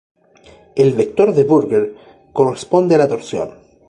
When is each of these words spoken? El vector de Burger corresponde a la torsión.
El 0.75 0.93
vector 0.93 1.31
de 1.35 1.43
Burger 1.43 1.93
corresponde 2.33 2.95
a 2.95 2.97
la 2.97 3.07
torsión. 3.07 3.51